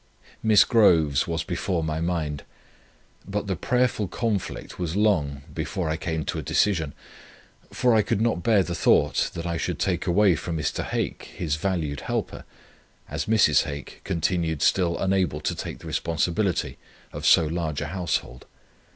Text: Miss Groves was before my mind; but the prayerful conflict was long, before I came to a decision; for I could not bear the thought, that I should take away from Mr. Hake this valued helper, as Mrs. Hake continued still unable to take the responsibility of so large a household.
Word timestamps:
Miss 0.41 0.63
Groves 0.63 1.27
was 1.27 1.43
before 1.43 1.83
my 1.83 1.99
mind; 2.01 2.41
but 3.27 3.45
the 3.45 3.55
prayerful 3.55 4.07
conflict 4.07 4.79
was 4.79 4.95
long, 4.95 5.43
before 5.53 5.89
I 5.89 5.95
came 5.95 6.25
to 6.25 6.39
a 6.39 6.41
decision; 6.41 6.95
for 7.69 7.93
I 7.93 8.01
could 8.01 8.19
not 8.19 8.41
bear 8.41 8.63
the 8.63 8.73
thought, 8.73 9.29
that 9.35 9.45
I 9.45 9.57
should 9.57 9.77
take 9.77 10.07
away 10.07 10.33
from 10.35 10.57
Mr. 10.57 10.83
Hake 10.83 11.35
this 11.37 11.55
valued 11.55 11.99
helper, 12.01 12.45
as 13.11 13.25
Mrs. 13.27 13.65
Hake 13.65 14.01
continued 14.03 14.63
still 14.63 14.97
unable 14.97 15.39
to 15.41 15.53
take 15.53 15.77
the 15.77 15.85
responsibility 15.87 16.79
of 17.13 17.23
so 17.23 17.45
large 17.45 17.79
a 17.79 17.89
household. 17.89 18.47